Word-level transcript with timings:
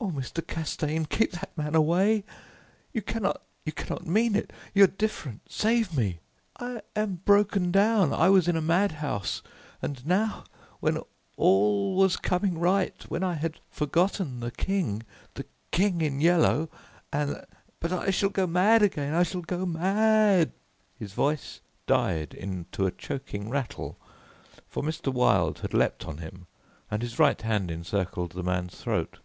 Oh, 0.00 0.12
Mr. 0.12 0.40
Castaigne, 0.46 1.04
keep 1.06 1.32
that 1.32 1.58
man 1.58 1.74
away. 1.74 2.22
You 2.92 3.02
cannot, 3.02 3.42
you 3.64 3.72
cannot 3.72 4.06
mean 4.06 4.36
it! 4.36 4.52
You 4.72 4.84
are 4.84 4.86
different 4.86 5.50
save 5.50 5.96
me! 5.96 6.20
I 6.60 6.80
am 6.94 7.22
broken 7.24 7.72
down 7.72 8.12
I 8.12 8.28
was 8.28 8.46
in 8.46 8.54
a 8.56 8.60
madhouse 8.62 9.42
and 9.82 10.06
now 10.06 10.44
when 10.78 11.00
all 11.36 11.96
was 11.96 12.16
coming 12.16 12.56
right 12.60 12.94
when 13.10 13.24
I 13.24 13.34
had 13.34 13.58
forgotten 13.68 14.38
the 14.38 14.52
King 14.52 15.02
the 15.34 15.44
King 15.72 16.02
in 16.02 16.20
Yellow 16.20 16.68
and 17.12 17.44
but 17.80 17.90
I 17.92 18.10
shall 18.10 18.28
go 18.30 18.46
mad 18.46 18.80
again 18.80 19.12
I 19.12 19.24
shall 19.24 19.40
go 19.42 19.66
mad" 19.66 20.52
His 21.00 21.14
voice 21.14 21.60
died 21.88 22.32
into 22.32 22.86
a 22.86 22.92
choking 22.92 23.50
rattle, 23.50 23.98
for 24.68 24.84
Mr. 24.84 25.12
Wilde 25.12 25.58
had 25.62 25.74
leapt 25.74 26.06
on 26.06 26.18
him 26.18 26.46
and 26.92 27.02
his 27.02 27.18
right 27.18 27.42
hand 27.42 27.72
encircled 27.72 28.30
the 28.34 28.44
man's 28.44 28.76
throat. 28.80 29.18